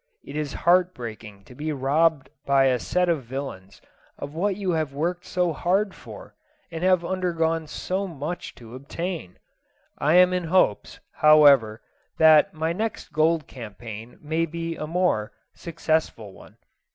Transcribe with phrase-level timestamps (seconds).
[0.25, 3.83] It is heart breaking to be robbed by a set of villains
[4.17, 6.33] of what you have worked so hard for,
[6.71, 9.37] and have undergone so much to obtain.
[9.99, 11.83] I am in hopes, however,
[12.17, 16.57] that my next gold campaign may be a more, successful one.